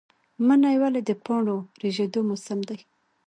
[0.47, 2.77] منی ولې د پاڼو ریژیدو موسم دی؟